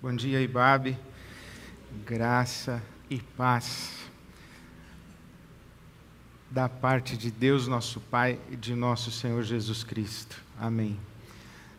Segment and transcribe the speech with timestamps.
[0.00, 0.96] Bom dia, Ibabe.
[2.06, 3.96] Graça e paz
[6.48, 10.40] da parte de Deus, nosso Pai, e de nosso Senhor Jesus Cristo.
[10.56, 10.96] Amém.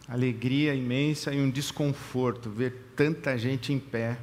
[0.05, 4.17] Alegria imensa e um desconforto ver tanta gente em pé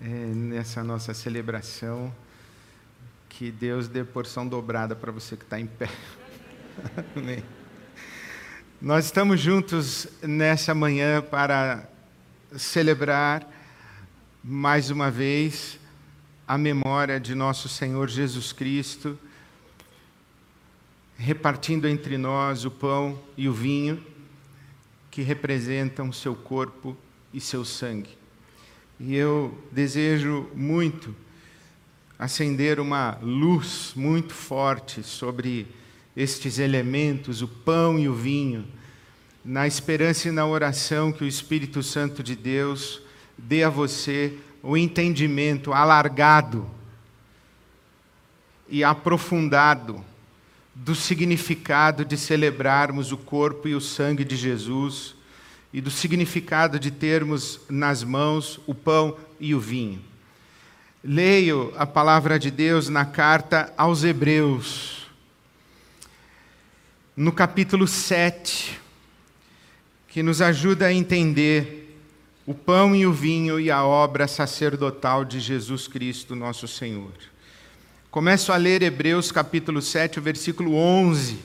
[0.00, 2.12] é, nessa nossa celebração.
[3.28, 5.88] Que Deus dê porção dobrada para você que está em pé.
[7.14, 7.44] Amém.
[8.80, 11.91] Nós estamos juntos nessa manhã para
[12.56, 13.48] celebrar
[14.42, 15.78] mais uma vez
[16.46, 19.18] a memória de nosso Senhor Jesus Cristo,
[21.16, 24.04] repartindo entre nós o pão e o vinho
[25.10, 26.96] que representam seu corpo
[27.32, 28.10] e seu sangue.
[28.98, 31.14] E eu desejo muito
[32.18, 35.66] acender uma luz muito forte sobre
[36.16, 38.66] estes elementos, o pão e o vinho
[39.44, 43.02] na esperança e na oração que o Espírito Santo de Deus
[43.36, 46.70] dê a você o entendimento alargado
[48.68, 50.04] e aprofundado
[50.74, 55.16] do significado de celebrarmos o corpo e o sangue de Jesus
[55.72, 60.00] e do significado de termos nas mãos o pão e o vinho.
[61.02, 65.08] Leio a palavra de Deus na carta aos Hebreus,
[67.16, 68.81] no capítulo 7
[70.12, 71.96] que nos ajuda a entender
[72.44, 77.12] o pão e o vinho e a obra sacerdotal de Jesus Cristo, nosso Senhor.
[78.10, 81.38] Começo a ler Hebreus capítulo 7, versículo 11.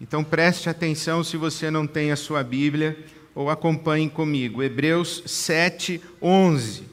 [0.00, 2.96] Então preste atenção se você não tem a sua Bíblia
[3.34, 4.62] ou acompanhe comigo.
[4.62, 6.84] Hebreus 7, 11.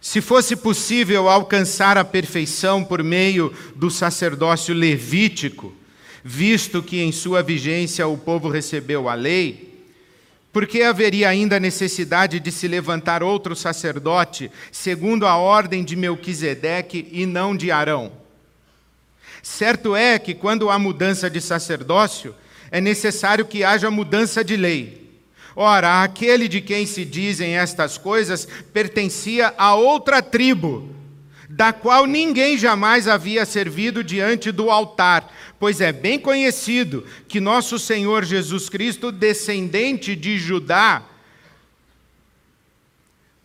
[0.00, 5.74] Se fosse possível alcançar a perfeição por meio do sacerdócio levítico,
[6.22, 9.73] visto que em sua vigência o povo recebeu a lei,
[10.54, 17.26] porque haveria ainda necessidade de se levantar outro sacerdote, segundo a ordem de Melquisedeque e
[17.26, 18.12] não de Arão?
[19.42, 22.32] Certo é que quando há mudança de sacerdócio,
[22.70, 25.20] é necessário que haja mudança de lei.
[25.56, 30.88] Ora, aquele de quem se dizem estas coisas pertencia a outra tribo,
[31.54, 37.78] da qual ninguém jamais havia servido diante do altar, pois é bem conhecido que nosso
[37.78, 41.04] Senhor Jesus Cristo, descendente de Judá,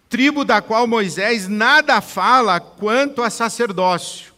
[0.10, 4.34] tribo da qual Moisés nada fala quanto a sacerdócio.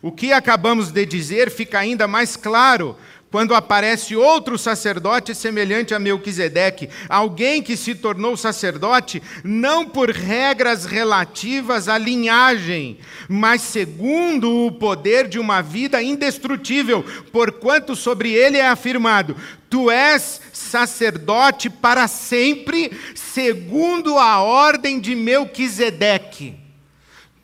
[0.00, 2.96] O que acabamos de dizer fica ainda mais claro
[3.30, 10.84] quando aparece outro sacerdote semelhante a Melquisedeque, alguém que se tornou sacerdote não por regras
[10.84, 12.98] relativas à linhagem,
[13.28, 19.36] mas segundo o poder de uma vida indestrutível, porquanto sobre ele é afirmado:
[19.68, 26.65] Tu és sacerdote para sempre, segundo a ordem de Melquisedeque.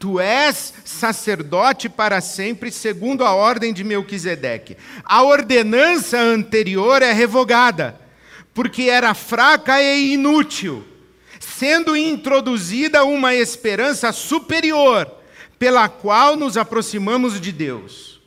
[0.02, 4.76] Tu és sacerdote para sempre, segundo a ordem de Melquisedeque.
[5.04, 8.00] A ordenança anterior é revogada,
[8.52, 10.84] porque era fraca e inútil,
[11.38, 15.08] sendo introduzida uma esperança superior,
[15.56, 18.20] pela qual nos aproximamos de Deus.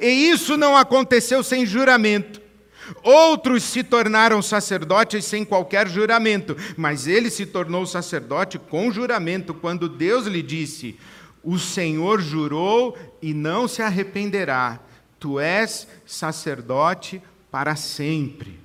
[0.00, 2.40] E isso não aconteceu sem juramento.
[3.02, 9.88] Outros se tornaram sacerdotes sem qualquer juramento, mas ele se tornou sacerdote com juramento, quando
[9.88, 10.96] Deus lhe disse:
[11.46, 14.80] o Senhor jurou e não se arrependerá.
[15.20, 18.58] Tu és sacerdote para sempre.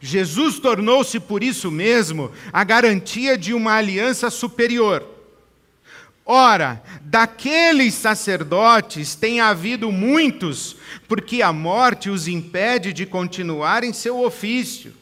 [0.00, 5.06] Jesus tornou-se por isso mesmo a garantia de uma aliança superior.
[6.26, 10.76] Ora, daqueles sacerdotes tem havido muitos,
[11.06, 14.92] porque a morte os impede de continuar em seu ofício.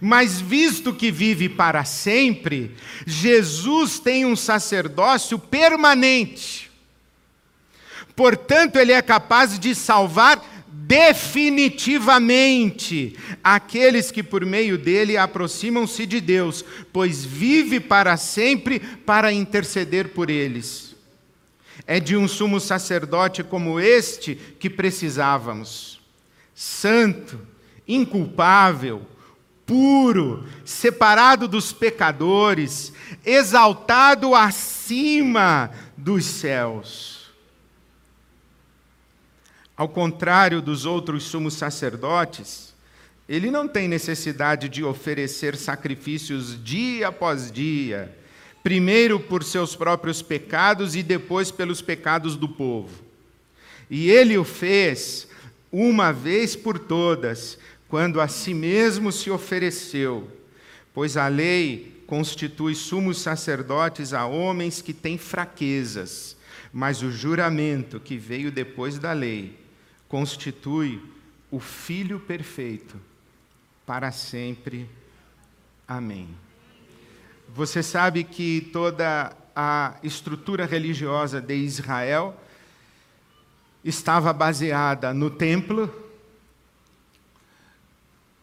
[0.00, 6.70] Mas visto que vive para sempre, Jesus tem um sacerdócio permanente.
[8.14, 10.44] Portanto, ele é capaz de salvar
[10.90, 16.62] definitivamente aqueles que por meio dele aproximam-se de Deus,
[16.92, 20.90] pois vive para sempre para interceder por eles.
[21.86, 25.98] É de um sumo sacerdote como este que precisávamos.
[26.54, 27.40] Santo,
[27.86, 29.06] inculpável,
[29.70, 32.92] puro, separado dos pecadores,
[33.24, 37.30] exaltado acima dos céus.
[39.76, 42.74] Ao contrário dos outros sumos sacerdotes,
[43.28, 48.12] ele não tem necessidade de oferecer sacrifícios dia após dia,
[48.64, 53.04] primeiro por seus próprios pecados e depois pelos pecados do povo.
[53.88, 55.28] E ele o fez
[55.70, 57.56] uma vez por todas,
[57.90, 60.30] quando a si mesmo se ofereceu,
[60.94, 66.36] pois a lei constitui sumos sacerdotes a homens que têm fraquezas,
[66.72, 69.58] mas o juramento que veio depois da lei
[70.08, 71.02] constitui
[71.50, 72.96] o Filho perfeito
[73.84, 74.88] para sempre.
[75.86, 76.28] Amém.
[77.48, 82.40] Você sabe que toda a estrutura religiosa de Israel
[83.84, 86.09] estava baseada no templo,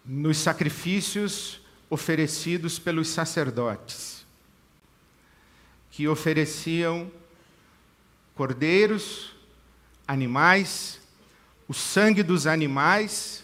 [0.07, 1.59] nos sacrifícios
[1.89, 4.25] oferecidos pelos sacerdotes,
[5.92, 7.12] que ofereciam
[8.33, 9.36] cordeiros,
[10.07, 11.01] animais,
[11.68, 13.44] o sangue dos animais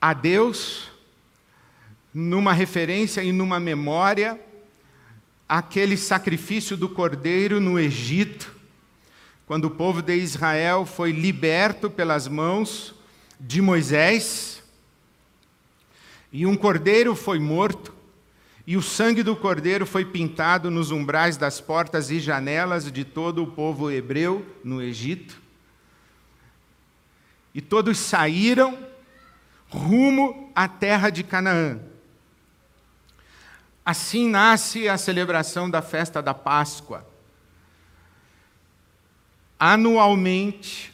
[0.00, 0.88] a Deus,
[2.14, 4.40] numa referência e numa memória
[5.46, 8.54] aquele sacrifício do cordeiro no Egito,
[9.46, 12.94] quando o povo de Israel foi liberto pelas mãos
[13.40, 14.62] de Moisés,
[16.30, 17.94] e um cordeiro foi morto,
[18.66, 23.42] e o sangue do cordeiro foi pintado nos umbrais das portas e janelas de todo
[23.42, 25.40] o povo hebreu no Egito.
[27.52, 28.78] E todos saíram
[29.68, 31.80] rumo à terra de Canaã.
[33.84, 37.04] Assim nasce a celebração da festa da Páscoa.
[39.58, 40.89] Anualmente,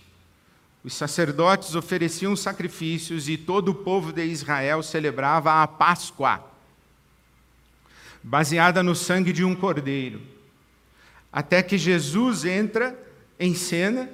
[0.86, 6.40] os sacerdotes ofereciam sacrifícios e todo o povo de Israel celebrava a Páscoa,
[8.22, 10.22] baseada no sangue de um cordeiro.
[11.32, 12.96] Até que Jesus entra
[13.36, 14.08] em cena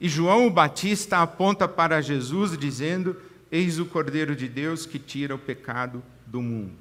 [0.00, 3.14] e João o Batista aponta para Jesus, dizendo:
[3.52, 6.72] Eis o Cordeiro de Deus que tira o pecado do mundo.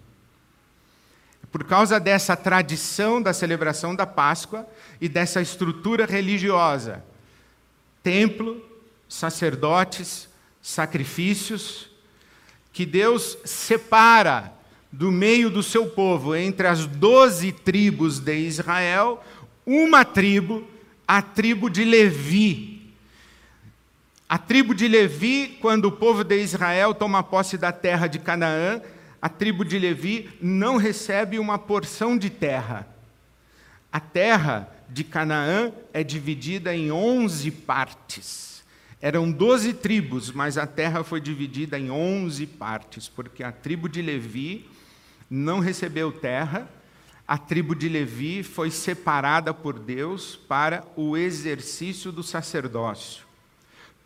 [1.51, 4.65] Por causa dessa tradição da celebração da Páscoa
[5.01, 7.03] e dessa estrutura religiosa,
[8.01, 8.67] templo,
[9.07, 10.27] sacerdotes,
[10.62, 11.89] sacrifícios,
[12.74, 14.54] que Deus separa
[14.92, 19.24] do meio do seu povo, entre as doze tribos de Israel,
[19.65, 20.68] uma tribo,
[21.07, 22.94] a tribo de Levi.
[24.30, 28.81] A tribo de Levi, quando o povo de Israel toma posse da terra de Canaã,
[29.21, 32.88] a tribo de Levi não recebe uma porção de terra.
[33.92, 38.56] A terra de Canaã é dividida em onze partes.
[39.01, 44.01] Eram doze tribos, mas a terra foi dividida em onze partes, porque a tribo de
[44.01, 44.67] Levi
[45.29, 46.69] não recebeu terra,
[47.27, 53.25] a tribo de Levi foi separada por Deus para o exercício do sacerdócio.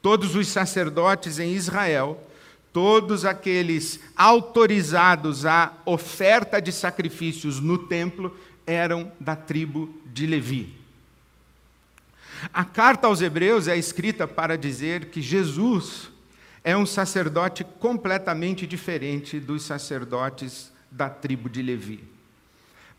[0.01, 2.27] Todos os sacerdotes em Israel
[2.73, 8.35] todos aqueles autorizados à oferta de sacrifícios no templo
[8.65, 10.80] eram da tribo de Levi.
[12.53, 16.09] A carta aos Hebreus é escrita para dizer que Jesus
[16.63, 22.03] é um sacerdote completamente diferente dos sacerdotes da tribo de Levi.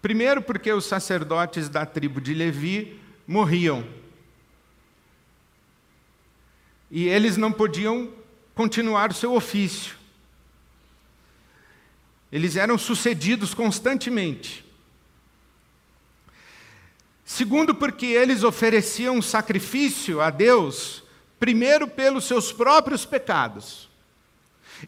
[0.00, 3.86] Primeiro, porque os sacerdotes da tribo de Levi morriam.
[6.90, 8.10] E eles não podiam
[8.54, 9.96] continuar o seu ofício.
[12.30, 14.64] Eles eram sucedidos constantemente.
[17.34, 21.02] Segundo, porque eles ofereciam sacrifício a Deus,
[21.40, 23.88] primeiro pelos seus próprios pecados,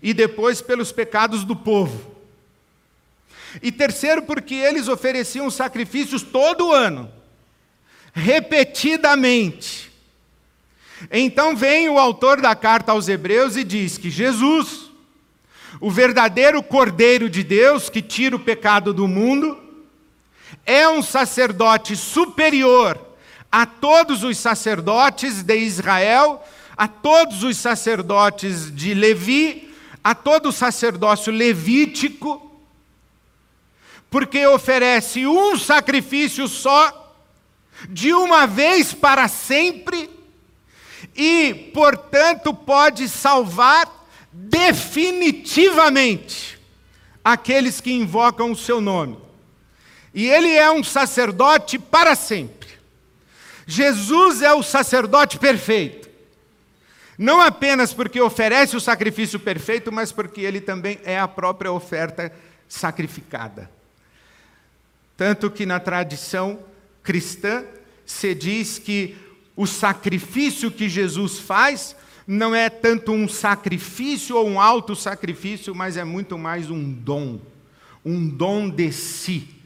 [0.03, 2.15] e depois pelos pecados do povo.
[3.63, 7.11] E terceiro, porque eles ofereciam sacrifícios todo ano,
[8.13, 9.91] repetidamente.
[11.11, 14.91] Então vem o autor da carta aos Hebreus e diz que Jesus,
[15.81, 19.64] o verdadeiro Cordeiro de Deus que tira o pecado do mundo,
[20.65, 23.01] é um sacerdote superior
[23.51, 26.45] a todos os sacerdotes de Israel,
[26.77, 32.41] a todos os sacerdotes de Levi, a todo o sacerdócio levítico,
[34.11, 37.17] porque oferece um sacrifício só,
[37.89, 40.11] de uma vez para sempre,
[41.17, 43.89] e, portanto, pode salvar
[44.33, 46.59] definitivamente
[47.25, 49.24] aqueles que invocam o seu nome.
[50.15, 52.69] E ele é um sacerdote para sempre.
[53.67, 56.09] Jesus é o sacerdote perfeito.
[57.19, 62.33] Não apenas porque oferece o sacrifício perfeito, mas porque ele também é a própria oferta
[62.69, 63.71] sacrificada.
[65.17, 66.59] Tanto que na tradição
[67.03, 67.65] cristã
[68.05, 69.17] se diz que
[69.57, 71.95] o sacrifício que Jesus faz
[72.27, 77.41] não é tanto um sacrifício ou um alto sacrifício, mas é muito mais um dom,
[78.05, 79.64] um dom de si.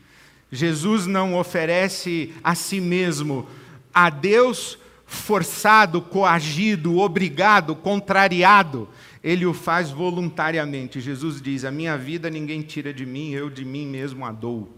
[0.50, 3.46] Jesus não oferece a si mesmo
[3.92, 8.88] a Deus forçado, coagido, obrigado, contrariado,
[9.24, 11.00] ele o faz voluntariamente.
[11.00, 14.76] Jesus diz: A minha vida ninguém tira de mim, eu de mim mesmo a dou.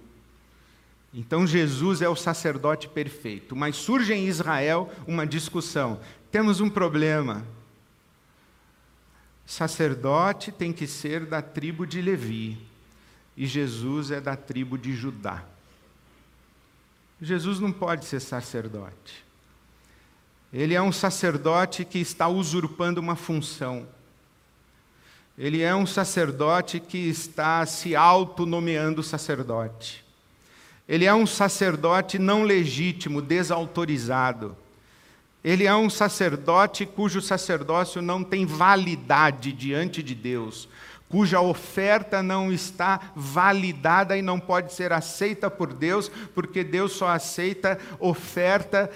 [1.12, 3.56] Então Jesus é o sacerdote perfeito.
[3.56, 6.00] Mas surge em Israel uma discussão.
[6.30, 7.44] Temos um problema.
[9.44, 12.56] Sacerdote tem que ser da tribo de Levi,
[13.36, 15.44] e Jesus é da tribo de Judá.
[17.20, 19.24] Jesus não pode ser sacerdote.
[20.52, 23.86] Ele é um sacerdote que está usurpando uma função.
[25.38, 30.04] Ele é um sacerdote que está se autonomeando sacerdote.
[30.88, 34.56] Ele é um sacerdote não legítimo, desautorizado.
[35.42, 40.68] Ele é um sacerdote cujo sacerdócio não tem validade diante de Deus,
[41.10, 47.08] cuja oferta não está validada e não pode ser aceita por Deus, porque Deus só
[47.08, 48.88] aceita oferta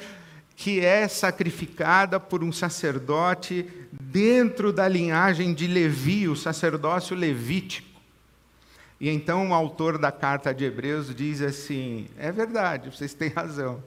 [0.56, 8.00] que é sacrificada por um sacerdote dentro da linhagem de Levi, o sacerdócio levítico.
[9.00, 13.82] E então o autor da carta de Hebreus diz assim: é verdade, vocês têm razão.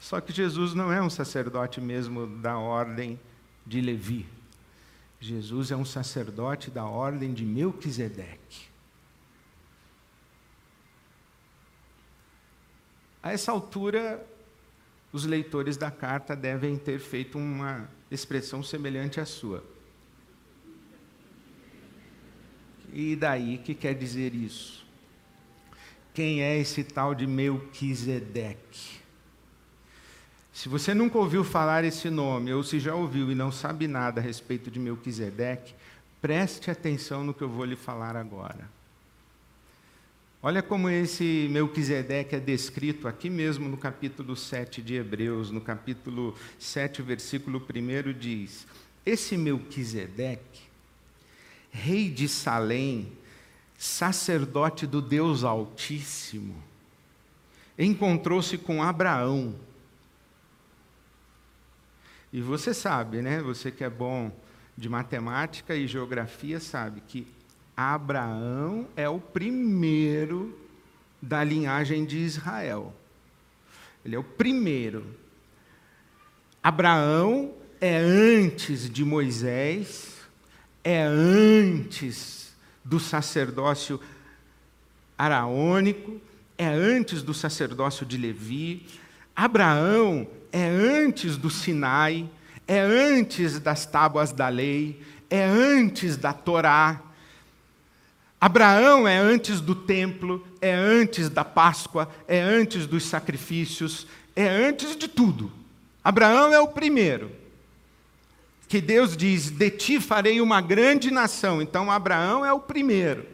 [0.00, 3.20] Só que Jesus não é um sacerdote mesmo da ordem
[3.66, 4.26] de Levi.
[5.22, 8.66] Jesus é um sacerdote da ordem de Melquisedeque.
[13.22, 14.26] A essa altura,
[15.12, 19.62] os leitores da carta devem ter feito uma expressão semelhante à sua.
[22.92, 24.84] E daí que quer dizer isso?
[26.12, 29.01] Quem é esse tal de Melquisedeque?
[30.52, 34.20] Se você nunca ouviu falar esse nome, ou se já ouviu e não sabe nada
[34.20, 35.74] a respeito de Melquisedeque,
[36.20, 38.68] preste atenção no que eu vou lhe falar agora.
[40.42, 46.36] Olha como esse Melquisedeque é descrito aqui mesmo no capítulo 7 de Hebreus, no capítulo
[46.58, 48.66] 7, versículo 1 diz:
[49.06, 50.62] Esse Melquisedeque,
[51.70, 53.12] rei de Salém,
[53.78, 56.56] sacerdote do Deus Altíssimo,
[57.78, 59.54] encontrou-se com Abraão.
[62.32, 63.40] E você sabe, né?
[63.40, 64.32] Você que é bom
[64.76, 67.26] de matemática e geografia sabe que
[67.76, 70.58] Abraão é o primeiro
[71.20, 72.94] da linhagem de Israel.
[74.04, 75.04] Ele é o primeiro.
[76.62, 80.20] Abraão é antes de Moisés,
[80.82, 84.00] é antes do sacerdócio
[85.16, 86.20] araônico,
[86.56, 88.86] é antes do sacerdócio de Levi.
[89.34, 92.28] Abraão é antes do Sinai,
[92.66, 97.00] é antes das tábuas da lei, é antes da Torá.
[98.40, 104.96] Abraão é antes do templo, é antes da Páscoa, é antes dos sacrifícios, é antes
[104.96, 105.50] de tudo.
[106.04, 107.30] Abraão é o primeiro.
[108.68, 111.62] Que Deus diz: De ti farei uma grande nação.
[111.62, 113.26] Então, Abraão é o primeiro.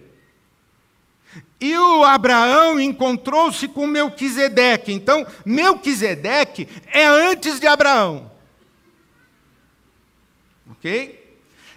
[1.60, 4.92] E o Abraão encontrou-se com Melquisedeque.
[4.92, 8.30] Então, Melquisedeque é antes de Abraão.
[10.70, 11.18] Ok?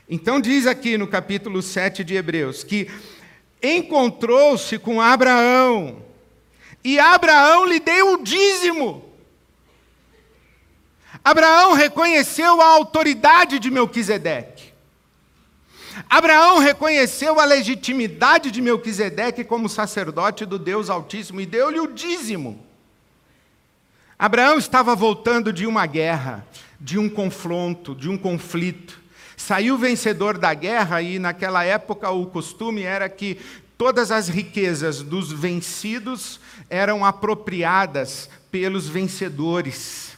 [0.10, 2.90] Então, diz aqui no capítulo 7 de Hebreus que
[3.62, 6.04] encontrou-se com Abraão,
[6.84, 9.06] e Abraão lhe deu o dízimo.
[11.24, 14.51] Abraão reconheceu a autoridade de Melquisedeque.
[16.10, 22.64] Abraão reconheceu a legitimidade de Melquisedeque como sacerdote do Deus Altíssimo e deu-lhe o dízimo.
[24.18, 26.46] Abraão estava voltando de uma guerra,
[26.80, 29.02] de um confronto, de um conflito.
[29.36, 33.40] Saiu vencedor da guerra, e naquela época o costume era que
[33.78, 40.11] todas as riquezas dos vencidos eram apropriadas pelos vencedores,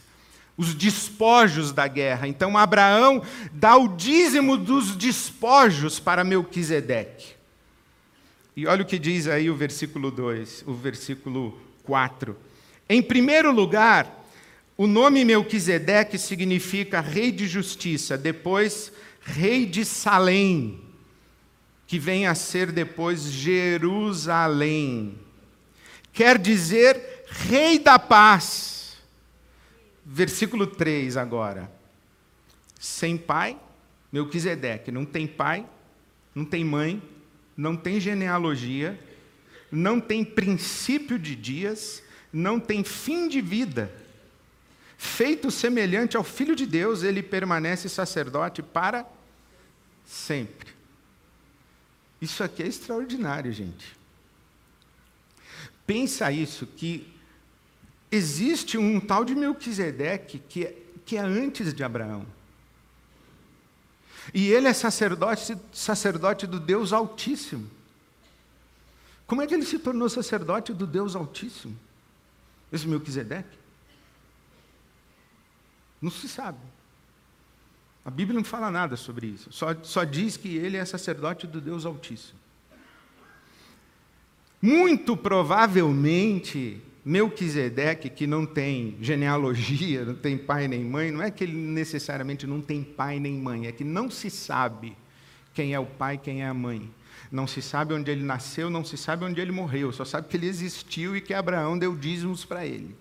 [0.56, 2.28] os despojos da guerra.
[2.28, 7.34] Então Abraão dá o dízimo dos despojos para Melquisedeque.
[8.56, 12.36] E olha o que diz aí o versículo 2, o versículo 4.
[12.88, 14.24] Em primeiro lugar,
[14.76, 20.80] o nome Melquisedeque significa rei de justiça, depois rei de Salém,
[21.86, 25.18] que vem a ser depois Jerusalém.
[26.12, 28.83] Quer dizer rei da paz.
[30.04, 31.70] Versículo 3 agora.
[32.78, 33.58] Sem pai,
[34.12, 35.66] Melquisedeque, não tem pai,
[36.34, 37.02] não tem mãe,
[37.56, 38.98] não tem genealogia,
[39.70, 44.04] não tem princípio de dias, não tem fim de vida
[45.04, 49.06] feito semelhante ao Filho de Deus, ele permanece sacerdote para
[50.04, 50.72] sempre.
[52.20, 53.94] Isso aqui é extraordinário, gente.
[55.86, 57.13] Pensa isso, que
[58.14, 62.26] existe um tal de Melquisedeque que que é antes de Abraão.
[64.32, 67.70] E ele é sacerdote, sacerdote do Deus Altíssimo.
[69.26, 71.78] Como é que ele se tornou sacerdote do Deus Altíssimo?
[72.72, 73.58] Esse Melquisedeque?
[76.00, 76.58] Não se sabe.
[78.04, 79.52] A Bíblia não fala nada sobre isso.
[79.52, 82.38] Só, só diz que ele é sacerdote do Deus Altíssimo.
[84.60, 91.44] Muito provavelmente, Melquisedeque, que não tem genealogia, não tem pai nem mãe, não é que
[91.44, 94.96] ele necessariamente não tem pai nem mãe, é que não se sabe
[95.52, 96.90] quem é o pai, quem é a mãe.
[97.30, 100.36] Não se sabe onde ele nasceu, não se sabe onde ele morreu, só sabe que
[100.36, 102.96] ele existiu e que Abraão deu dízimos para ele.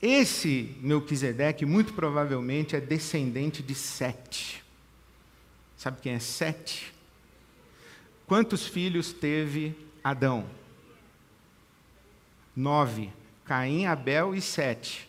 [0.00, 4.62] Esse Melquisedeque, muito provavelmente, é descendente de Sete.
[5.76, 6.94] Sabe quem é Sete?
[8.26, 9.74] Quantos filhos teve
[10.04, 10.57] Adão?
[12.58, 13.12] Nove.
[13.44, 15.08] Caim, Abel e Sete.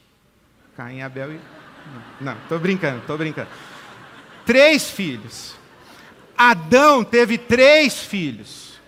[0.78, 1.40] Caim, Abel e.
[2.22, 3.50] Não, estou brincando, estou brincando.
[4.46, 5.56] Três filhos.
[6.38, 8.80] Adão teve três filhos.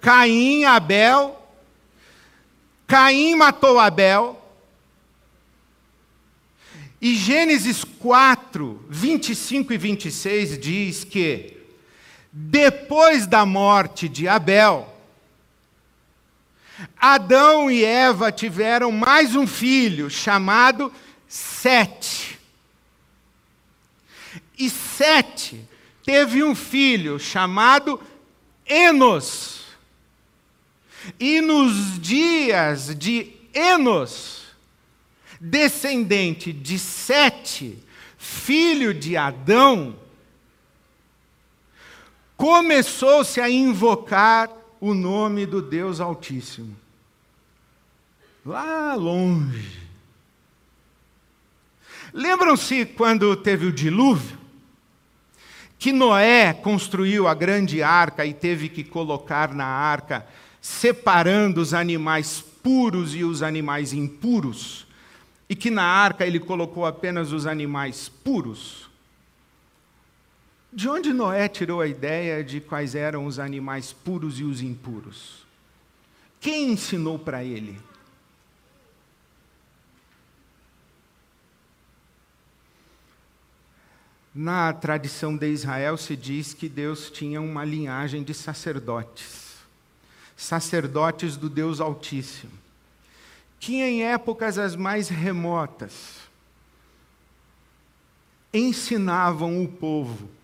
[0.00, 1.40] Caim, Abel.
[2.88, 4.42] Caim matou Abel.
[7.00, 11.56] E Gênesis 4, 25 e 26 diz que,
[12.32, 14.95] depois da morte de Abel,
[16.98, 20.92] Adão e Eva tiveram mais um filho chamado
[21.26, 22.38] Sete.
[24.58, 25.64] E Sete
[26.04, 28.00] teve um filho chamado
[28.66, 29.64] Enos.
[31.18, 34.42] E nos dias de Enos,
[35.40, 37.78] descendente de Sete,
[38.18, 39.96] filho de Adão,
[42.36, 46.76] começou-se a invocar o nome do Deus Altíssimo.
[48.44, 49.86] Lá longe.
[52.12, 54.46] Lembram-se quando teve o dilúvio?
[55.78, 60.26] que Noé construiu a grande arca e teve que colocar na arca,
[60.60, 64.86] separando os animais puros e os animais impuros,
[65.48, 68.85] e que na arca ele colocou apenas os animais puros.
[70.76, 75.46] De onde Noé tirou a ideia de quais eram os animais puros e os impuros?
[76.38, 77.80] Quem ensinou para ele?
[84.34, 89.54] Na tradição de Israel se diz que Deus tinha uma linhagem de sacerdotes,
[90.36, 92.52] sacerdotes do Deus Altíssimo,
[93.58, 96.18] que em épocas as mais remotas
[98.52, 100.35] ensinavam o povo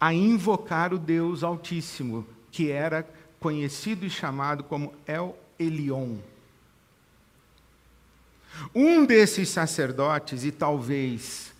[0.00, 3.08] a invocar o Deus Altíssimo, que era
[3.40, 6.16] conhecido e chamado como El Elion.
[8.74, 11.52] Um desses sacerdotes, e talvez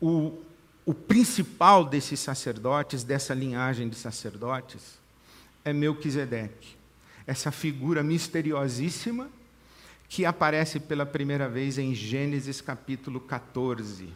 [0.00, 0.38] o,
[0.84, 4.98] o principal desses sacerdotes, dessa linhagem de sacerdotes,
[5.64, 6.76] é Melquisedeque.
[7.26, 9.28] Essa figura misteriosíssima
[10.08, 14.08] que aparece pela primeira vez em Gênesis capítulo 14,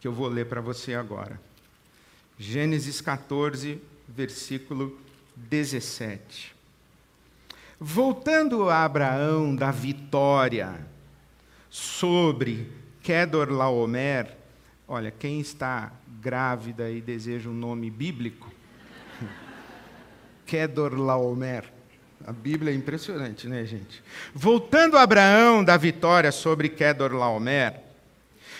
[0.00, 1.40] que eu vou ler para você agora.
[2.38, 4.98] Gênesis 14, versículo
[5.36, 6.54] 17.
[7.78, 10.86] Voltando a Abraão da vitória
[11.70, 12.70] sobre
[13.02, 14.44] Kedorlaomer,
[14.86, 18.52] Olha, quem está grávida e deseja um nome bíblico,
[20.44, 21.64] Kedorlaomer.
[22.26, 24.02] A Bíblia é impressionante, né, gente?
[24.34, 27.83] Voltando a Abraão da vitória sobre Kedorlaomer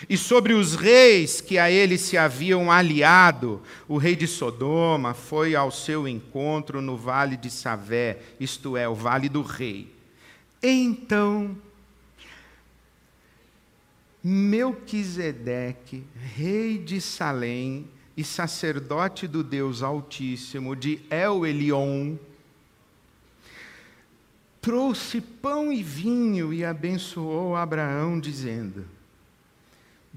[0.09, 5.55] e sobre os reis que a ele se haviam aliado, o rei de Sodoma foi
[5.55, 9.93] ao seu encontro no vale de Savé, isto é, o vale do rei.
[10.61, 11.55] Então
[14.27, 16.03] Melquisedeque,
[16.35, 22.15] rei de Salém e sacerdote do Deus Altíssimo, de El Elion,
[24.59, 28.94] trouxe pão e vinho e abençoou Abraão, dizendo: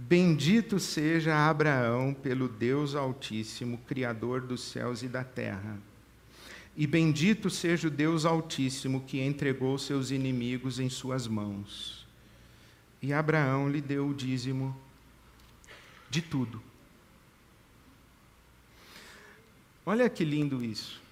[0.00, 5.76] Bendito seja Abraão pelo Deus Altíssimo, Criador dos céus e da terra.
[6.76, 12.06] E bendito seja o Deus Altíssimo que entregou seus inimigos em suas mãos.
[13.02, 14.80] E Abraão lhe deu o dízimo
[16.08, 16.62] de tudo.
[19.84, 21.02] Olha que lindo isso.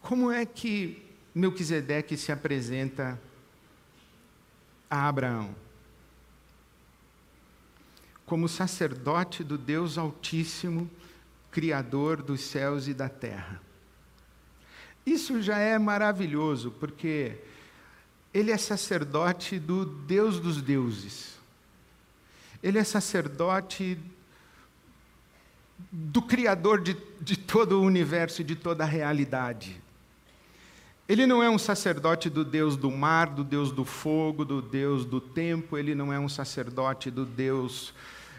[0.00, 1.04] Como é que
[1.34, 3.20] Melquisedeque se apresenta
[4.88, 5.61] a Abraão?
[8.32, 10.90] Como sacerdote do Deus Altíssimo,
[11.50, 13.60] Criador dos céus e da terra.
[15.04, 17.36] Isso já é maravilhoso, porque
[18.32, 21.38] ele é sacerdote do Deus dos deuses.
[22.62, 23.98] Ele é sacerdote
[25.92, 29.78] do Criador de, de todo o universo e de toda a realidade.
[31.06, 35.04] Ele não é um sacerdote do Deus do mar, do Deus do fogo, do Deus
[35.04, 37.92] do tempo, ele não é um sacerdote do Deus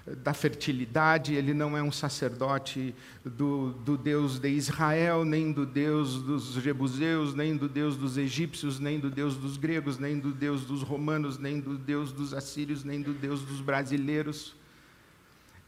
[0.06, 6.22] da fertilidade, ele não é um sacerdote do, do Deus de Israel, nem do Deus
[6.22, 10.66] dos jebuseus, nem do Deus dos egípcios, nem do Deus dos gregos, nem do Deus
[10.66, 14.54] dos romanos, nem do Deus dos assírios, nem do Deus dos brasileiros.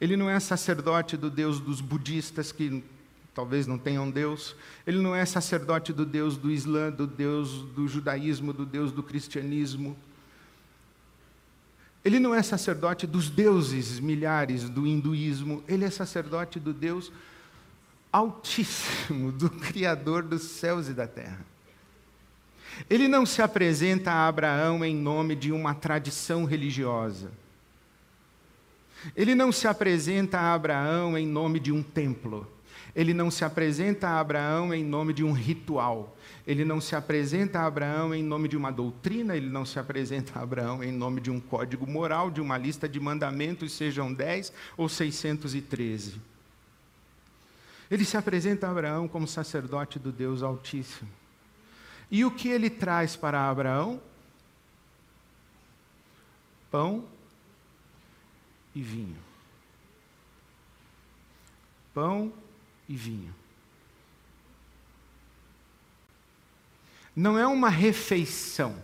[0.01, 2.83] Ele não é sacerdote do Deus dos budistas, que
[3.33, 4.53] talvez não tenham Deus.
[4.85, 9.01] Ele não é sacerdote do Deus do Islã, do Deus do judaísmo, do Deus do
[9.01, 9.95] cristianismo.
[12.05, 17.11] Ele não é sacerdote dos deuses milhares do hinduísmo, ele é sacerdote do Deus
[18.13, 21.43] Altíssimo, do Criador dos céus e da terra.
[22.87, 27.31] Ele não se apresenta a Abraão em nome de uma tradição religiosa.
[29.15, 32.47] Ele não se apresenta a Abraão em nome de um templo.
[32.95, 36.15] Ele não se apresenta a Abraão em nome de um ritual.
[36.47, 40.39] Ele não se apresenta a Abraão em nome de uma doutrina, ele não se apresenta
[40.39, 44.53] a Abraão em nome de um código moral, de uma lista de mandamentos, sejam 10
[44.77, 46.21] ou 613.
[47.91, 51.09] Ele se apresenta a Abraão como sacerdote do Deus Altíssimo.
[52.09, 53.99] E o que ele traz para Abraão?
[56.71, 57.05] Pão
[58.73, 59.17] e vinho.
[61.93, 62.31] Pão
[62.87, 63.33] e vinho.
[67.15, 68.75] não é uma refeição,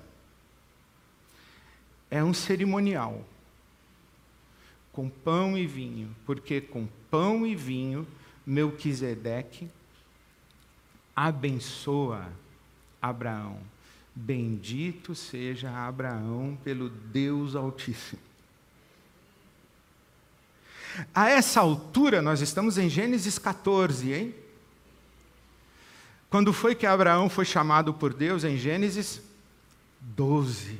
[2.09, 3.25] é um cerimonial.
[4.93, 8.05] Com pão e vinho, porque com pão e vinho
[8.45, 9.69] Melquisedeque
[11.15, 12.29] abençoa
[13.01, 13.59] Abraão.
[14.13, 18.21] Bendito seja Abraão pelo Deus Altíssimo.
[21.13, 24.35] A essa altura, nós estamos em Gênesis 14, hein?
[26.29, 29.21] Quando foi que Abraão foi chamado por Deus em Gênesis
[29.99, 30.79] 12?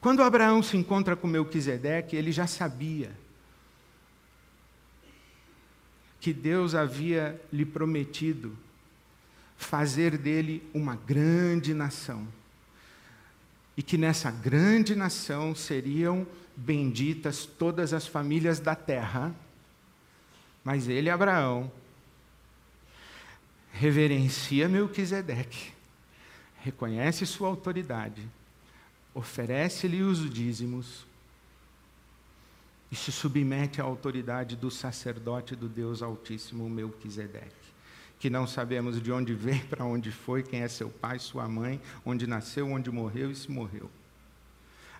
[0.00, 3.10] Quando Abraão se encontra com Melquisedeque, ele já sabia
[6.20, 8.56] que Deus havia lhe prometido
[9.56, 12.26] fazer dele uma grande nação.
[13.80, 19.34] E que nessa grande nação seriam benditas todas as famílias da terra.
[20.62, 21.72] Mas ele, Abraão,
[23.72, 25.72] reverencia Melquisedeque,
[26.62, 28.20] reconhece sua autoridade,
[29.14, 31.06] oferece-lhe os dízimos
[32.92, 37.54] e se submete à autoridade do sacerdote do Deus Altíssimo Melquisedeque,
[38.20, 41.80] que não sabemos de onde veio, para onde foi, quem é seu pai, sua mãe,
[42.06, 43.90] onde nasceu, onde morreu e se morreu.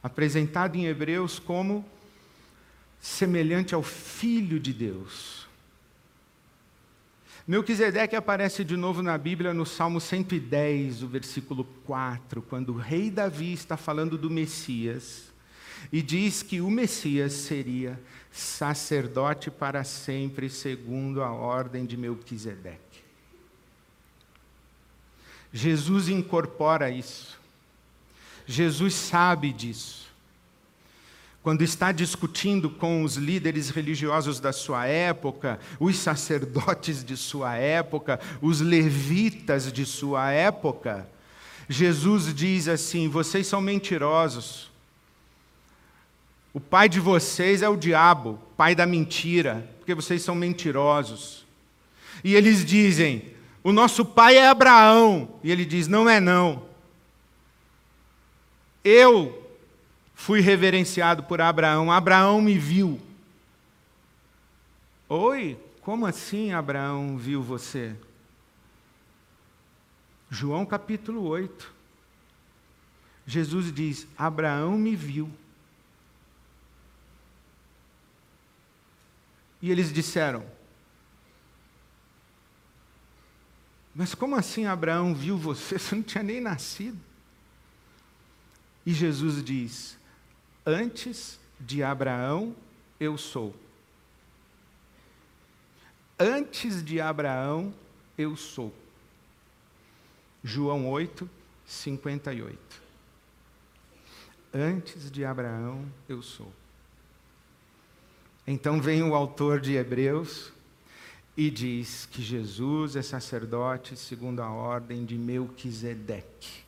[0.02, 1.84] Apresentado em Hebreus como
[3.00, 5.40] semelhante ao Filho de Deus
[7.50, 13.10] Melquisedeque aparece de novo na Bíblia no Salmo 110, o versículo 4, quando o rei
[13.10, 15.32] Davi está falando do Messias
[15.90, 17.98] e diz que o Messias seria
[18.30, 22.89] sacerdote para sempre, segundo a ordem de Melquisedeque.
[25.52, 27.38] Jesus incorpora isso.
[28.46, 30.00] Jesus sabe disso
[31.42, 38.20] quando está discutindo com os líderes religiosos da sua época, os sacerdotes de sua época,
[38.42, 41.08] os levitas de sua época,
[41.68, 44.70] Jesus diz assim: vocês são mentirosos.
[46.52, 51.46] O pai de vocês é o diabo, pai da mentira, porque vocês são mentirosos.
[52.22, 53.22] E eles dizem:
[53.62, 55.38] o nosso pai é Abraão.
[55.42, 56.68] E ele diz: não é não.
[58.82, 59.50] Eu
[60.14, 61.92] fui reverenciado por Abraão.
[61.92, 63.00] Abraão me viu.
[65.08, 67.94] Oi, como assim Abraão viu você?
[70.30, 71.74] João capítulo 8.
[73.26, 75.30] Jesus diz: Abraão me viu.
[79.60, 80.44] E eles disseram:
[84.00, 85.76] Mas como assim Abraão viu você?
[85.78, 86.98] Você não tinha nem nascido.
[88.86, 89.98] E Jesus diz:
[90.64, 92.56] Antes de Abraão,
[92.98, 93.54] eu sou.
[96.18, 97.74] Antes de Abraão,
[98.16, 98.74] eu sou.
[100.42, 101.28] João 8,
[101.66, 102.58] 58.
[104.54, 106.50] Antes de Abraão, eu sou.
[108.46, 110.54] Então vem o autor de Hebreus
[111.36, 116.64] e diz que Jesus é sacerdote segundo a ordem de Melquisedeque.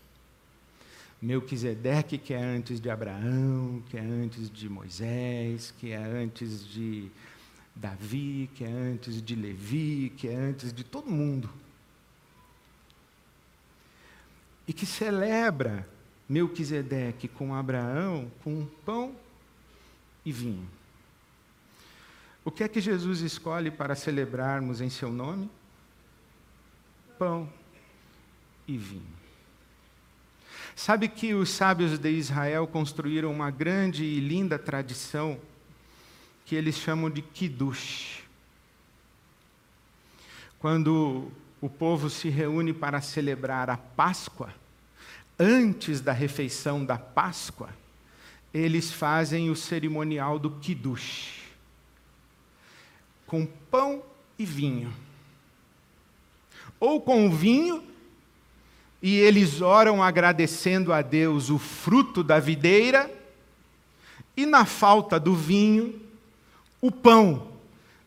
[1.21, 7.11] Melquisedeque, que é antes de Abraão, que é antes de Moisés, que é antes de
[7.75, 11.49] Davi, que é antes de Levi, que é antes de todo mundo.
[14.67, 15.89] E que celebra
[16.29, 19.15] Melquisedeque com Abraão com pão
[20.25, 20.69] e vinho.
[22.45, 25.49] O que é que Jesus escolhe para celebrarmos em seu nome?
[27.19, 27.49] Pão
[28.67, 29.23] e vinho.
[30.75, 35.39] Sabe que os sábios de Israel construíram uma grande e linda tradição
[36.45, 38.25] que eles chamam de Kiddush.
[40.59, 44.53] Quando o povo se reúne para celebrar a Páscoa,
[45.39, 47.69] antes da refeição da Páscoa,
[48.53, 51.42] eles fazem o cerimonial do Kiddush,
[53.33, 54.03] com pão
[54.39, 54.93] e vinho.
[56.79, 57.83] Ou com vinho,
[59.01, 63.11] e eles oram agradecendo a Deus o fruto da videira,
[64.37, 65.99] e na falta do vinho,
[66.79, 67.53] o pão.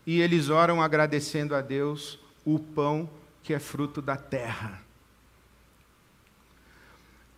[0.05, 3.09] E eles oram agradecendo a Deus o pão
[3.41, 4.79] que é fruto da terra.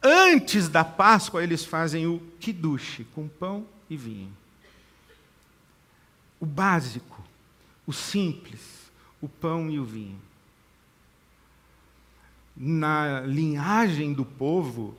[0.04, 4.36] Antes da Páscoa, eles fazem o kiddush, com pão e vinho.
[6.38, 7.27] O básico,
[7.88, 10.22] o simples, o pão e o vinho.
[12.56, 14.94] Na linhagem do povo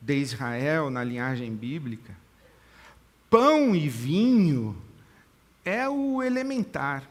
[0.00, 2.14] de Israel, na linhagem bíblica,
[3.30, 4.76] pão e vinho
[5.64, 7.08] é o elementar,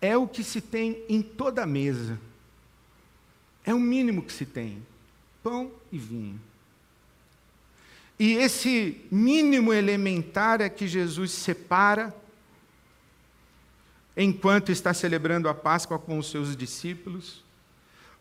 [0.00, 2.20] é o que se tem em toda mesa,
[3.64, 4.84] é o mínimo que se tem:
[5.42, 6.40] pão e vinho.
[8.18, 12.14] E esse mínimo elementar é que Jesus separa
[14.16, 17.44] enquanto está celebrando a Páscoa com os seus discípulos,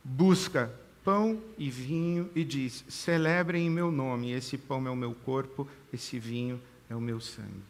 [0.04, 0.72] busca
[1.04, 5.68] pão e vinho e diz: celebrem em meu nome, esse pão é o meu corpo,
[5.92, 7.70] esse vinho é o meu sangue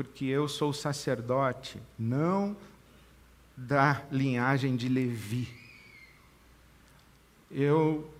[0.00, 2.56] porque eu sou sacerdote, não
[3.54, 5.46] da linhagem de Levi.
[7.50, 8.10] Eu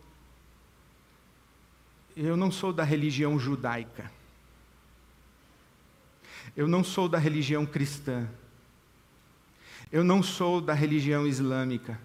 [2.15, 4.13] eu não sou da religião judaica.
[6.57, 8.29] Eu não sou da religião cristã.
[9.93, 11.99] Eu não sou da religião islâmica.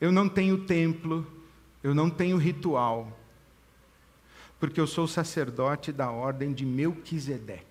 [0.00, 1.26] Eu não tenho templo,
[1.82, 3.18] eu não tenho ritual.
[4.58, 7.64] Porque eu sou sacerdote da ordem de Melquisedeque.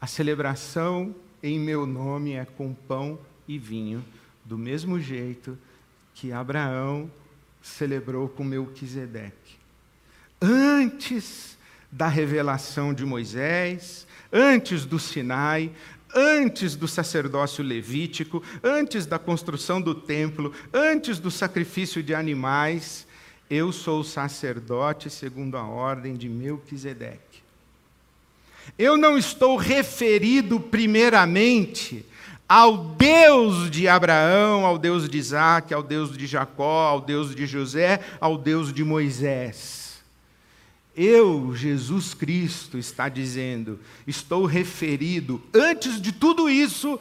[0.00, 4.04] A celebração em meu nome é com pão e vinho,
[4.44, 5.58] do mesmo jeito
[6.14, 7.10] que Abraão
[7.62, 9.58] celebrou com Melquisedeque.
[10.40, 11.58] Antes
[11.90, 15.72] da revelação de Moisés, antes do Sinai,
[16.14, 23.06] antes do sacerdócio levítico, antes da construção do templo, antes do sacrifício de animais,
[23.48, 27.42] eu sou sacerdote segundo a ordem de Melquisedeque.
[28.78, 32.04] Eu não estou referido primeiramente
[32.48, 37.46] ao Deus de Abraão, ao Deus de Isaac, ao Deus de Jacó, ao Deus de
[37.46, 39.79] José, ao Deus de Moisés.
[41.02, 47.00] Eu, Jesus Cristo, está dizendo, estou referido, antes de tudo isso,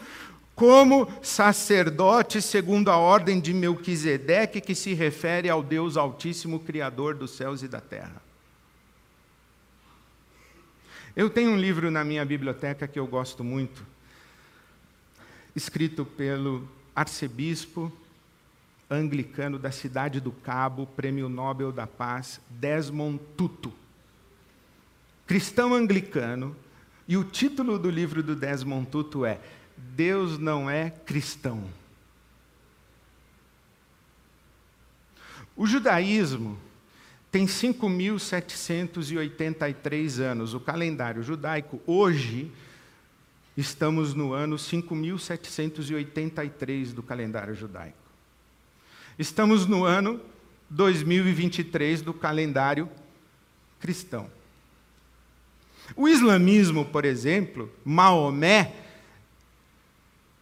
[0.56, 7.32] como sacerdote segundo a ordem de Melquisedeque, que se refere ao Deus Altíssimo, Criador dos
[7.32, 8.22] céus e da terra.
[11.14, 13.86] Eu tenho um livro na minha biblioteca que eu gosto muito,
[15.54, 17.92] escrito pelo arcebispo
[18.90, 23.74] anglicano da cidade do Cabo, Prêmio Nobel da Paz, Desmond Tutu.
[25.30, 26.56] Cristão anglicano,
[27.08, 29.40] e o título do livro do Desmond Tutu é
[29.78, 31.64] Deus não é cristão.
[35.56, 36.58] O judaísmo
[37.32, 40.56] tem 5.783 anos.
[40.56, 42.52] O calendário judaico, hoje,
[43.56, 48.00] estamos no ano 5.783 do calendário judaico.
[49.20, 50.20] Estamos no ano
[50.72, 52.90] 2023 do calendário
[53.80, 54.39] cristão.
[55.96, 58.74] O islamismo, por exemplo, Maomé,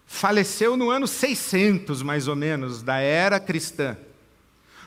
[0.05, 3.97] faleceu no ano 600, mais ou menos, da era cristã.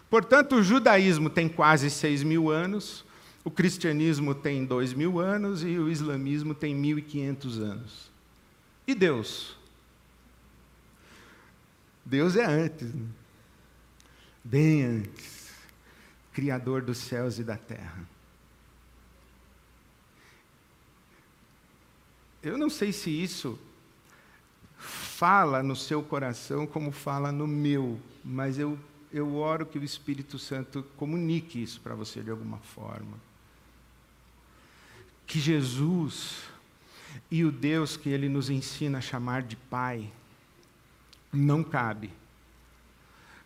[0.08, 3.04] Portanto, o judaísmo tem quase seis mil anos,
[3.44, 8.10] o cristianismo tem dois mil anos e o islamismo tem mil e quinhentos anos.
[8.86, 9.56] E Deus?
[12.04, 13.06] Deus é antes, né?
[14.42, 15.50] bem antes,
[16.32, 18.04] Criador dos céus e da terra.
[22.42, 23.59] Eu não sei se isso
[24.79, 28.79] fala no seu coração como fala no meu, mas eu
[29.12, 33.18] eu oro que o Espírito Santo comunique isso para você de alguma forma.
[35.26, 36.44] Que Jesus
[37.31, 40.11] e o Deus que ele nos ensina a chamar de Pai
[41.33, 42.11] não cabe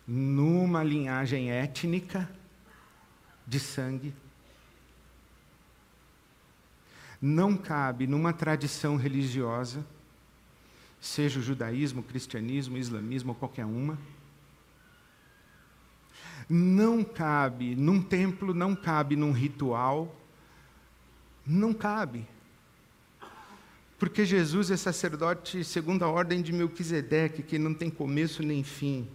[0.07, 2.29] numa linhagem étnica
[3.47, 4.13] de sangue,
[7.21, 9.85] não cabe numa tradição religiosa,
[10.99, 13.97] seja o judaísmo, o cristianismo, o islamismo ou qualquer uma.
[16.49, 20.15] Não cabe num templo, não cabe num ritual,
[21.45, 22.27] não cabe.
[23.97, 29.07] Porque Jesus é sacerdote segundo a ordem de Melquisedeque, que não tem começo nem fim,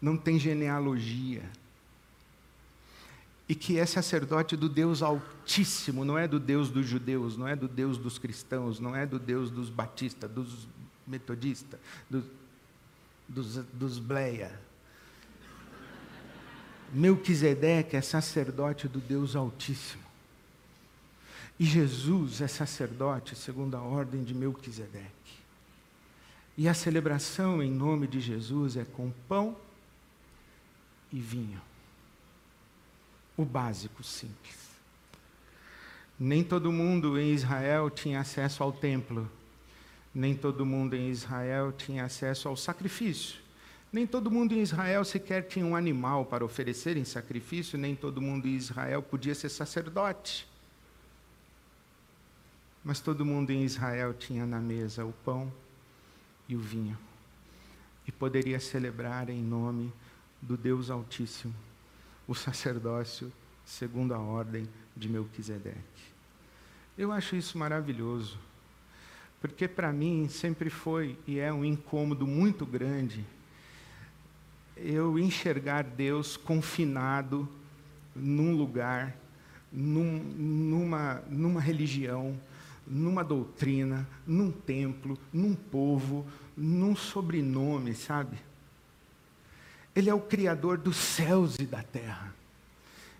[0.00, 1.42] não tem genealogia.
[3.48, 7.54] E que é sacerdote do Deus Altíssimo, não é do Deus dos judeus, não é
[7.54, 10.66] do Deus dos cristãos, não é do Deus dos batistas, dos
[11.06, 11.78] metodistas,
[12.08, 12.24] dos,
[13.28, 14.58] dos, dos bleia.
[16.92, 20.04] Melquisedeque é sacerdote do Deus Altíssimo.
[21.58, 25.12] E Jesus é sacerdote segundo a ordem de Melquisedeque.
[26.56, 29.56] E a celebração em nome de Jesus é com pão
[31.12, 31.60] e vinho.
[33.36, 34.64] O básico, simples.
[36.18, 39.28] Nem todo mundo em Israel tinha acesso ao templo.
[40.14, 43.42] Nem todo mundo em Israel tinha acesso ao sacrifício.
[43.92, 48.20] Nem todo mundo em Israel sequer tinha um animal para oferecer em sacrifício, nem todo
[48.20, 50.48] mundo em Israel podia ser sacerdote.
[52.84, 55.52] Mas todo mundo em Israel tinha na mesa o pão
[56.48, 56.98] e o vinho,
[58.06, 59.92] e poderia celebrar em nome
[60.42, 61.54] do Deus Altíssimo
[62.26, 63.32] o sacerdócio
[63.64, 65.78] segundo a ordem de Melquisedeque.
[66.96, 68.38] Eu acho isso maravilhoso,
[69.40, 73.24] porque para mim sempre foi e é um incômodo muito grande
[74.76, 77.48] eu enxergar Deus confinado
[78.14, 79.16] num lugar,
[79.72, 82.38] num, numa, numa religião,
[82.86, 88.36] numa doutrina, num templo, num povo, num sobrenome, sabe?
[89.94, 92.34] Ele é o Criador dos céus e da terra.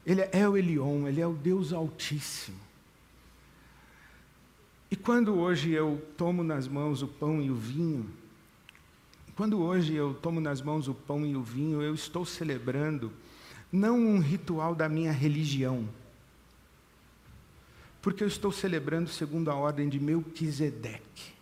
[0.04, 2.58] Ele é o Elion, ele é o Deus Altíssimo.
[4.90, 8.08] E quando hoje eu tomo nas mãos o pão e o vinho,
[9.34, 13.12] quando hoje eu tomo nas mãos o pão e o vinho, eu estou celebrando
[13.72, 15.88] não um ritual da minha religião,
[18.00, 21.32] porque eu estou celebrando segundo a ordem de Melquisedeque.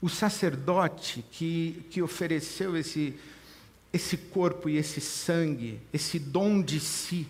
[0.00, 3.14] O sacerdote que, que ofereceu esse,
[3.96, 7.26] esse corpo e esse sangue, esse dom de si,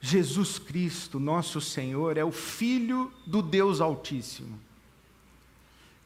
[0.00, 4.58] Jesus Cristo, nosso Senhor, é o Filho do Deus Altíssimo,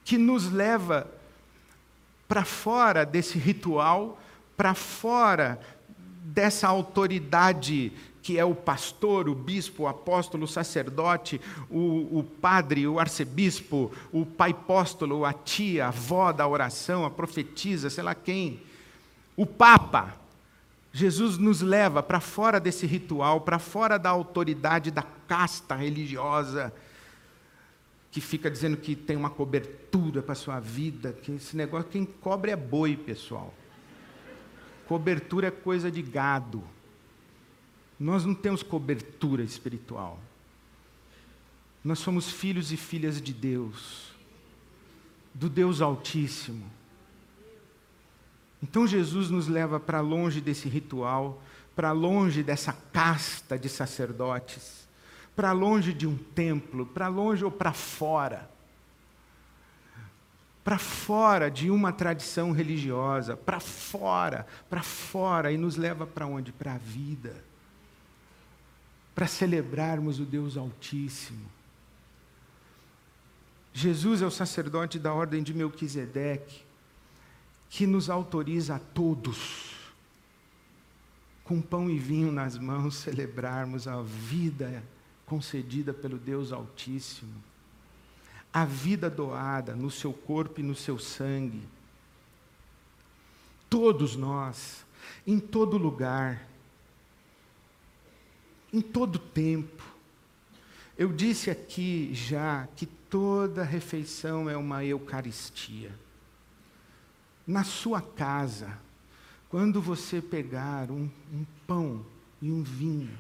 [0.05, 1.11] que nos leva
[2.27, 4.21] para fora desse ritual,
[4.57, 5.61] para fora
[6.23, 12.87] dessa autoridade que é o pastor, o bispo, o apóstolo, o sacerdote, o, o padre,
[12.87, 18.14] o arcebispo, o pai apóstolo, a tia, a avó da oração, a profetisa, sei lá
[18.14, 18.61] quem,
[19.38, 20.16] o papa.
[20.92, 26.74] Jesus nos leva para fora desse ritual, para fora da autoridade da casta religiosa,
[28.11, 32.05] que fica dizendo que tem uma cobertura para a sua vida, que esse negócio, quem
[32.05, 33.55] cobre é boi, pessoal.
[34.88, 36.64] Cobertura é coisa de gado.
[38.01, 40.18] Nós não temos cobertura espiritual.
[41.85, 44.11] Nós somos filhos e filhas de Deus,
[45.33, 46.78] do Deus Altíssimo.
[48.62, 51.42] Então Jesus nos leva para longe desse ritual,
[51.77, 54.88] para longe dessa casta de sacerdotes,
[55.37, 58.51] para longe de um templo, para longe ou para fora.
[60.64, 66.53] Para fora de uma tradição religiosa, para fora, para fora, e nos leva para onde?
[66.53, 67.49] Para a vida
[69.18, 71.44] para celebrarmos o Deus Altíssimo.
[73.73, 76.62] Jesus é o sacerdote da ordem de Melquisedeque,
[77.68, 79.74] que nos autoriza a todos,
[81.44, 84.82] com pão e vinho nas mãos, celebrarmos a vida
[85.26, 87.43] concedida pelo Deus Altíssimo,
[88.53, 91.62] a vida doada no seu corpo e no seu sangue.
[93.68, 94.86] Todos nós,
[95.26, 96.49] em todo lugar,
[98.72, 99.82] em todo tempo.
[100.97, 105.93] Eu disse aqui já que toda refeição é uma Eucaristia.
[107.49, 108.78] Na sua casa,
[109.49, 112.05] quando você pegar um, um pão
[112.42, 113.16] e um vinho,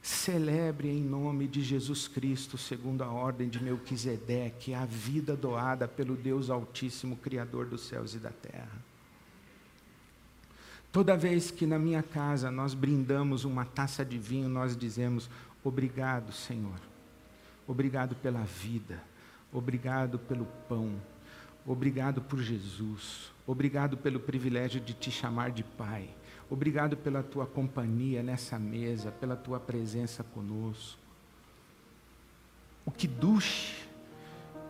[0.00, 6.16] celebre em nome de Jesus Cristo, segundo a ordem de Melquisedeque, a vida doada pelo
[6.16, 8.88] Deus Altíssimo, Criador dos céus e da terra.
[10.90, 15.28] Toda vez que na minha casa nós brindamos uma taça de vinho, nós dizemos:
[15.62, 16.80] Obrigado, Senhor.
[17.66, 19.02] Obrigado pela vida.
[19.52, 20.98] Obrigado pelo pão.
[21.68, 23.30] Obrigado por Jesus.
[23.46, 26.08] Obrigado pelo privilégio de te chamar de Pai.
[26.48, 30.98] Obrigado pela tua companhia nessa mesa, pela tua presença conosco.
[32.86, 33.86] O que duche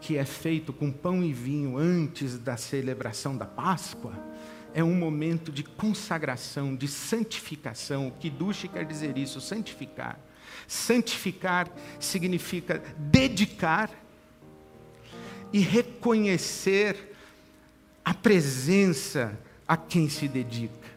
[0.01, 4.13] que é feito com pão e vinho antes da celebração da Páscoa
[4.75, 8.09] é um momento de consagração, de santificação.
[8.09, 10.19] O que duche quer dizer isso, santificar.
[10.67, 11.71] Santificar
[12.01, 13.89] significa dedicar
[15.53, 17.15] e reconhecer
[18.05, 20.89] a presença a quem se dedica.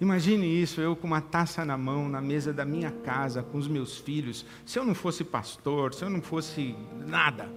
[0.00, 3.66] Imagine isso, eu com uma taça na mão, na mesa da minha casa, com os
[3.66, 4.44] meus filhos.
[4.66, 7.48] Se eu não fosse pastor, se eu não fosse nada,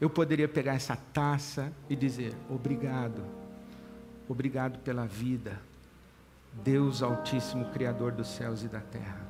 [0.00, 3.24] eu poderia pegar essa taça e dizer: obrigado,
[4.28, 5.60] obrigado pela vida,
[6.62, 9.26] Deus Altíssimo, Criador dos céus e da terra.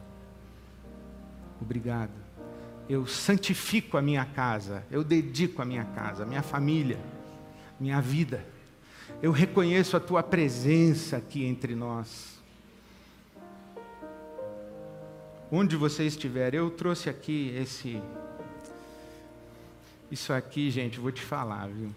[1.60, 2.19] Obrigado.
[2.90, 6.98] Eu santifico a minha casa, eu dedico a minha casa, a minha família,
[7.78, 8.44] minha vida
[9.22, 12.38] eu reconheço a tua presença aqui entre nós.
[15.52, 18.00] Onde você estiver, eu trouxe aqui esse.
[20.10, 21.94] Isso aqui, gente, vou te falar, viu?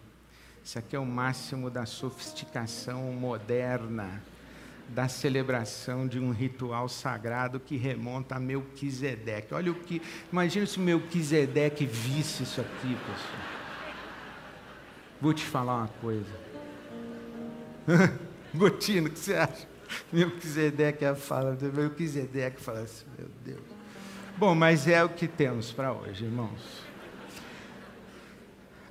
[0.64, 4.22] Isso aqui é o máximo da sofisticação moderna,
[4.94, 9.54] da celebração de um ritual sagrado que remonta a Melquisedeque.
[9.54, 10.02] Olha o que.
[10.32, 13.54] Imagina se Melquisedeque visse isso aqui, pessoal.
[15.20, 16.32] Vou te falar uma coisa.
[18.54, 19.68] Gotino, o que você acha?
[20.12, 23.66] Melquisedeque é fala, Melquisedeque fala assim, meu Deus.
[24.38, 26.93] Bom, mas é o que temos para hoje, irmãos.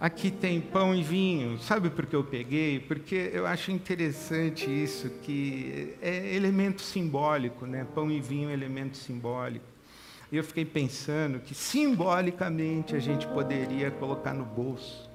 [0.03, 1.61] Aqui tem pão e vinho.
[1.61, 2.81] Sabe por que eu peguei?
[2.81, 7.87] Porque eu acho interessante isso, que é elemento simbólico, né?
[7.95, 9.65] Pão e vinho é elemento simbólico.
[10.33, 15.09] E eu fiquei pensando que simbolicamente a gente poderia colocar no bolso.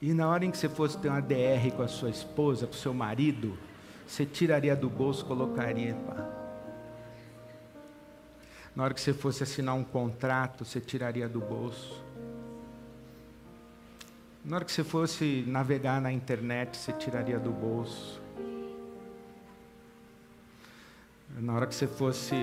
[0.00, 2.72] E na hora em que você fosse ter uma DR com a sua esposa, com
[2.72, 3.58] o seu marido,
[4.06, 5.92] você tiraria do bolso, colocaria.
[6.06, 6.26] Pá.
[8.74, 12.08] Na hora que você fosse assinar um contrato, você tiraria do bolso.
[14.42, 18.20] Na hora que você fosse navegar na internet, você tiraria do bolso.
[21.36, 22.34] Na hora que você fosse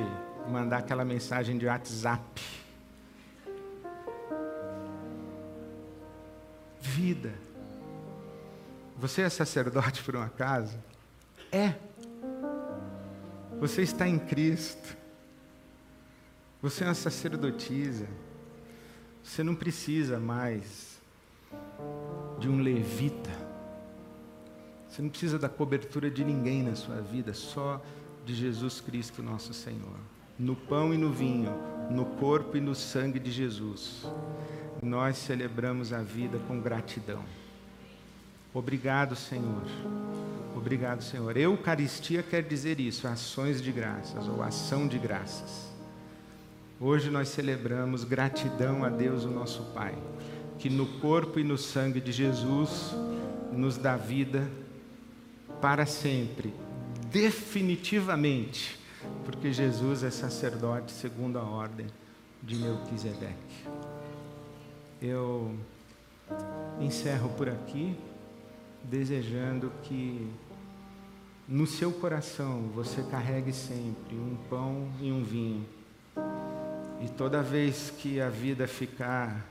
[0.48, 2.42] mandar aquela mensagem de WhatsApp.
[6.80, 7.34] Vida.
[8.98, 10.78] Você é sacerdote por um acaso?
[11.52, 11.74] É.
[13.60, 14.96] Você está em Cristo.
[16.62, 18.08] Você é uma sacerdotisa.
[19.24, 20.87] Você não precisa mais
[22.40, 23.32] de um levita.
[24.88, 27.82] Você não precisa da cobertura de ninguém na sua vida, só
[28.26, 29.98] de Jesus Cristo, nosso Senhor.
[30.38, 31.52] No pão e no vinho,
[31.90, 34.06] no corpo e no sangue de Jesus,
[34.82, 37.24] nós celebramos a vida com gratidão.
[38.54, 39.64] Obrigado, Senhor.
[40.56, 41.38] Obrigado, Senhor.
[41.38, 45.68] Eucaristia quer dizer isso, ações de graças ou ação de graças.
[46.80, 49.96] Hoje nós celebramos gratidão a Deus, o nosso Pai,
[50.60, 52.96] que no corpo e no sangue de Jesus
[53.52, 54.50] nos dá vida
[55.62, 56.54] para sempre,
[57.12, 58.80] definitivamente,
[59.26, 61.88] porque Jesus é sacerdote segundo a ordem
[62.44, 63.66] de Melquisedeque.
[65.02, 65.56] Eu
[66.80, 67.96] encerro por aqui
[68.84, 70.28] desejando que
[71.48, 75.66] no seu coração você carregue sempre um pão e um vinho.
[77.02, 79.46] E toda vez que a vida ficar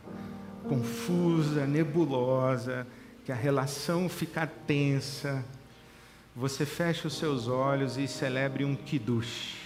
[0.69, 2.87] confusa, nebulosa,
[3.25, 5.45] que a relação ficar tensa,
[6.35, 9.57] você feche os seus olhos e celebre um kiddush.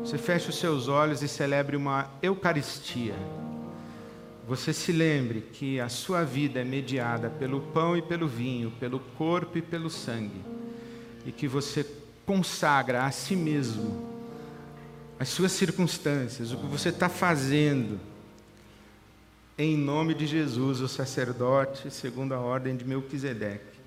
[0.00, 3.14] Você feche os seus olhos e celebre uma Eucaristia
[4.46, 8.98] você se lembre que a sua vida é mediada pelo pão e pelo vinho, pelo
[8.98, 10.42] corpo e pelo sangue,
[11.24, 11.86] e que você
[12.26, 14.10] consagra a si mesmo
[15.18, 18.00] as suas circunstâncias, o que você está fazendo,
[19.58, 23.80] em nome de Jesus, o sacerdote, segundo a ordem de Melquisedeque,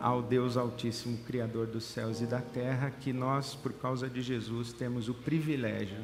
[0.00, 4.72] ao Deus Altíssimo, Criador dos céus e da terra, que nós, por causa de Jesus,
[4.72, 5.98] temos o privilégio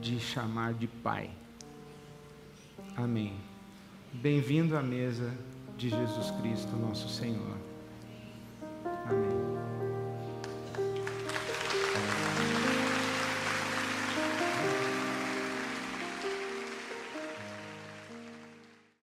[0.00, 1.30] de chamar de Pai.
[2.96, 3.34] Amém.
[4.12, 5.32] Bem-vindo à mesa
[5.78, 7.56] de Jesus Cristo, nosso Senhor.